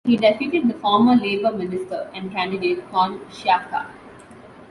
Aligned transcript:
He 0.03 0.17
defeated 0.17 0.67
the 0.67 0.73
former 0.73 1.15
Labor 1.15 1.51
minister 1.55 2.09
and 2.15 2.31
candidate 2.31 2.89
Con 2.91 3.19
Sciacca. 3.29 3.85